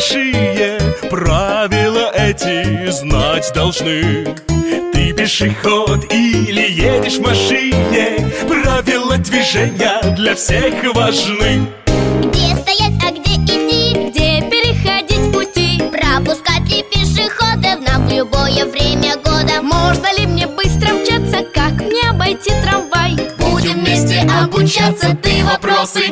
[0.00, 0.80] большие
[1.10, 4.34] Правила эти знать должны
[4.94, 11.66] Ты пешеход или едешь в машине Правила движения для всех важны
[12.24, 13.92] Где стоять, а где идти?
[14.08, 15.82] Где переходить пути?
[15.92, 19.60] Пропускать ли пешеходов нам в любое время года?
[19.62, 21.44] Можно ли мне быстро мчаться?
[21.54, 23.18] Как мне обойти трамвай?
[23.38, 26.04] Будем вместе обучаться, ты вопросы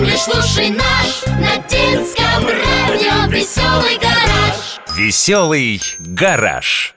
[0.00, 6.94] Лишь слушай наш на детском радио Веселый гараж Веселый гараж.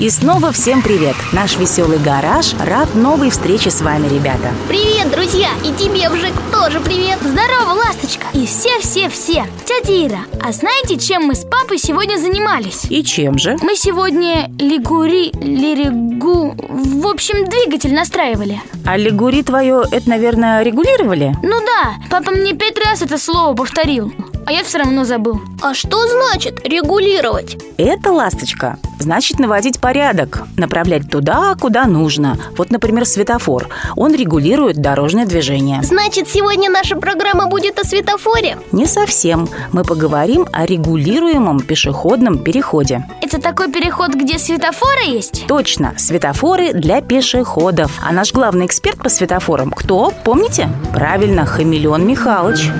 [0.00, 1.14] И снова всем привет!
[1.30, 4.50] Наш веселый гараж рад новой встрече с вами, ребята.
[4.66, 5.50] Привет, друзья!
[5.62, 7.18] И тебе, Вжик, тоже привет!
[7.20, 8.26] Здорово, ласточка!
[8.32, 9.44] И все-все-все!
[9.66, 12.86] Тетя Ира, а знаете, чем мы с папой сегодня занимались?
[12.88, 13.58] И чем же?
[13.60, 16.56] Мы сегодня лигури, лиригу...
[16.56, 21.36] В общем, двигатель настраивали А лигури твое, это, наверное, регулировали?
[21.42, 24.10] Ну да, папа мне пять раз это слово повторил
[24.50, 27.56] А я все равно забыл А что значит регулировать?
[27.76, 32.36] Это, ласточка, значит наводить порядок, направлять туда, куда нужно.
[32.56, 33.68] Вот, например, светофор.
[33.94, 35.80] Он регулирует дорожное движение.
[35.84, 38.58] Значит, сегодня наша программа будет о светофоре?
[38.72, 39.48] Не совсем.
[39.70, 43.06] Мы поговорим о регулируемом пешеходном переходе.
[43.22, 45.46] Это такой переход, где светофоры есть?
[45.46, 48.00] Точно, светофоры для пешеходов.
[48.04, 50.12] А наш главный эксперт по светофорам кто?
[50.24, 50.68] Помните?
[50.92, 52.72] Правильно, Хамелеон Михайлович.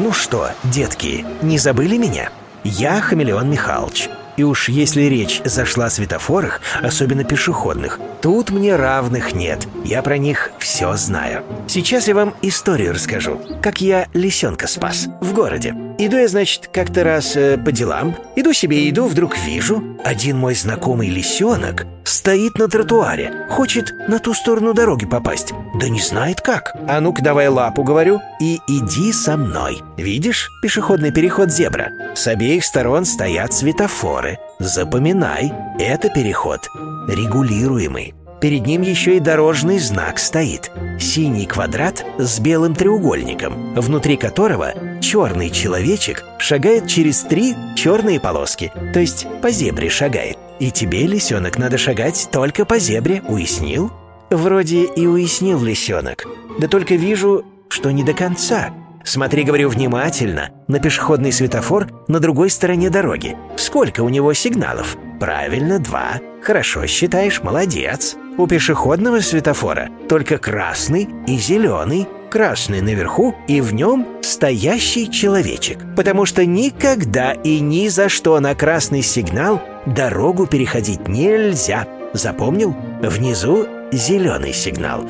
[0.00, 2.30] Ну что, детки, не забыли меня?
[2.62, 4.08] Я Хамелеон Михайлович.
[4.36, 9.66] И уж если речь зашла о светофорах, особенно пешеходных, тут мне равных нет.
[9.84, 11.42] Я про них все знаю.
[11.66, 15.74] Сейчас я вам историю расскажу, как я лисенка спас в городе.
[16.00, 20.54] Иду я, значит, как-то раз э, по делам, иду себе, иду, вдруг вижу, один мой
[20.54, 26.76] знакомый лисенок стоит на тротуаре, хочет на ту сторону дороги попасть, да не знает как.
[26.88, 29.82] А ну-ка давай лапу, говорю, и иди со мной.
[29.96, 31.90] Видишь, пешеходный переход зебра?
[32.14, 34.38] С обеих сторон стоят светофоры.
[34.60, 36.60] Запоминай, это переход
[37.08, 38.14] регулируемый.
[38.40, 40.70] Перед ним еще и дорожный знак стоит.
[41.00, 49.00] Синий квадрат с белым треугольником, внутри которого черный человечек шагает через три черные полоски, то
[49.00, 50.38] есть по зебре шагает.
[50.60, 53.90] И тебе, лисенок, надо шагать только по зебре, уяснил?
[54.30, 56.26] Вроде и уяснил лисенок.
[56.60, 58.70] Да только вижу, что не до конца.
[59.04, 63.36] Смотри, говорю, внимательно на пешеходный светофор на другой стороне дороги.
[63.56, 64.96] Сколько у него сигналов?
[65.18, 66.20] Правильно, два.
[66.42, 68.16] Хорошо считаешь, молодец.
[68.38, 72.06] У пешеходного светофора только красный и зеленый.
[72.30, 75.78] Красный наверху и в нем стоящий человечек.
[75.96, 81.88] Потому что никогда и ни за что на красный сигнал дорогу переходить нельзя.
[82.12, 82.76] Запомнил?
[83.02, 85.04] Внизу зеленый сигнал.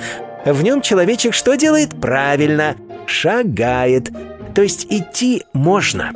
[0.47, 2.01] В нем человечек что делает?
[2.01, 4.11] Правильно, шагает.
[4.55, 6.13] То есть идти можно.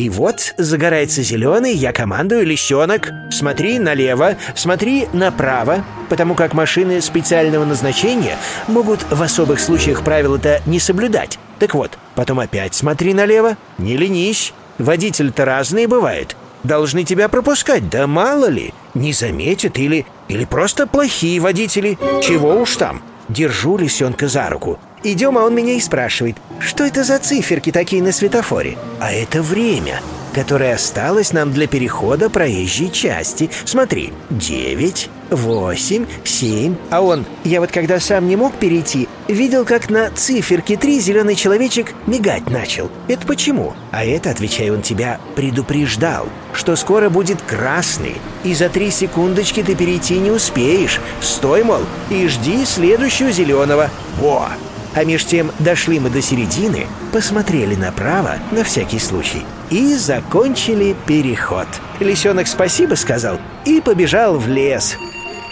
[0.00, 3.10] И вот загорается зеленый, я командую лисенок.
[3.30, 10.80] Смотри налево, смотри направо, потому как машины специального назначения могут в особых случаях правила-то не
[10.80, 11.38] соблюдать.
[11.58, 14.54] Так вот, потом опять смотри налево, не ленись.
[14.78, 16.34] Водитель-то разные бывает.
[16.64, 18.72] Должны тебя пропускать, да мало ли.
[18.94, 21.98] Не заметят или, или просто плохие водители.
[22.22, 23.02] Чего уж там.
[23.28, 24.78] Держу лисенка за руку.
[25.02, 28.76] Идем, а он меня и спрашивает, что это за циферки такие на светофоре?
[29.00, 30.02] А это время,
[30.34, 33.48] которое осталось нам для перехода проезжей части.
[33.64, 36.76] Смотри, 9, 8, 7.
[36.90, 41.34] А он, я вот когда сам не мог перейти, видел, как на циферке 3 зеленый
[41.34, 42.90] человечек мигать начал.
[43.08, 43.72] Это почему?
[43.92, 49.74] А это, отвечаю, он тебя предупреждал, что скоро будет красный, и за три секундочки ты
[49.74, 51.00] перейти не успеешь.
[51.22, 53.88] Стой, мол, и жди следующего зеленого.
[54.18, 54.50] Во!
[54.94, 61.68] А меж тем дошли мы до середины, посмотрели направо на всякий случай и закончили переход.
[62.00, 64.96] Лисенок спасибо сказал и побежал в лес.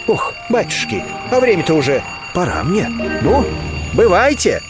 [0.07, 2.03] Ух, батюшки, а время-то уже
[2.33, 2.89] пора мне.
[3.21, 3.45] Ну,
[3.93, 4.61] бывайте!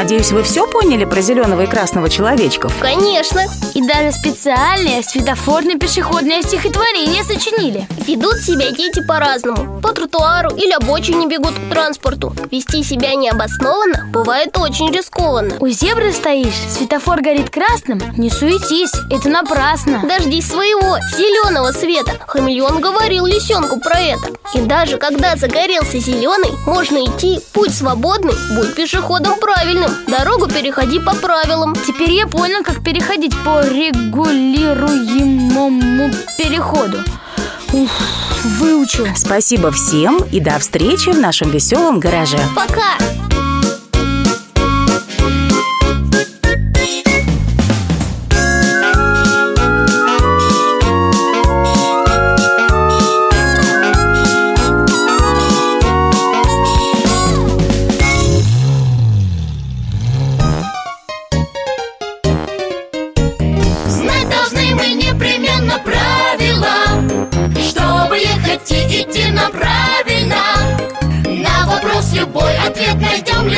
[0.00, 2.72] Надеюсь, вы все поняли про зеленого и красного человечков?
[2.80, 3.42] Конечно.
[3.74, 7.86] И даже специальное светофорно-пешеходное стихотворение сочинили.
[8.06, 9.78] Ведут себя дети по-разному.
[9.82, 12.34] По тротуару или обочине бегут к транспорту.
[12.50, 15.56] Вести себя необоснованно бывает очень рискованно.
[15.60, 20.02] У зебры стоишь, светофор горит красным Не суетись, это напрасно.
[20.08, 22.12] Дождись своего, зеленого света.
[22.26, 24.28] Хамелеон говорил лисенку про это.
[24.54, 31.14] И даже когда загорелся зеленый Можно идти, путь свободный Будь пешеходом правильным Дорогу переходи по
[31.14, 36.98] правилам Теперь я понял, как переходить по регулируемому переходу
[37.72, 37.90] Ух,
[38.58, 42.38] выучил Спасибо всем и до встречи в нашем веселом гараже.
[42.56, 42.96] Пока!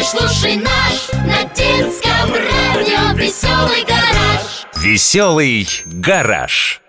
[0.02, 6.80] Слушай наш На детском радио Веселый гараж Веселый гараж.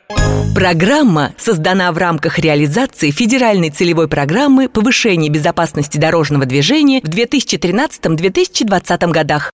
[0.56, 9.52] Программа создана в рамках реализации федеральной целевой программы повышения безопасности дорожного движения в 2013-2020 годах.